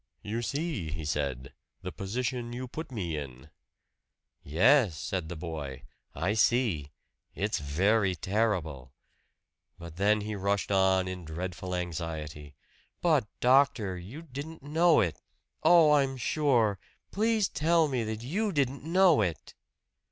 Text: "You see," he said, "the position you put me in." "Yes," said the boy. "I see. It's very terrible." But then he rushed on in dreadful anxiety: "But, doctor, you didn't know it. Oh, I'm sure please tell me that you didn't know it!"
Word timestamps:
"You 0.23 0.41
see," 0.41 0.89
he 0.89 1.05
said, 1.05 1.53
"the 1.83 1.91
position 1.91 2.51
you 2.53 2.67
put 2.67 2.91
me 2.91 3.15
in." 3.17 3.51
"Yes," 4.41 4.97
said 4.97 5.29
the 5.29 5.35
boy. 5.35 5.83
"I 6.15 6.33
see. 6.33 6.89
It's 7.35 7.59
very 7.59 8.15
terrible." 8.15 8.93
But 9.77 9.97
then 9.97 10.21
he 10.21 10.35
rushed 10.35 10.71
on 10.71 11.07
in 11.07 11.23
dreadful 11.23 11.75
anxiety: 11.75 12.55
"But, 12.99 13.27
doctor, 13.41 13.95
you 13.95 14.23
didn't 14.23 14.63
know 14.63 15.01
it. 15.01 15.21
Oh, 15.61 15.91
I'm 15.91 16.17
sure 16.17 16.79
please 17.11 17.47
tell 17.47 17.87
me 17.87 18.03
that 18.03 18.23
you 18.23 18.51
didn't 18.51 18.83
know 18.83 19.21
it!" 19.21 19.53